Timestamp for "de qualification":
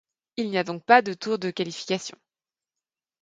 1.37-2.17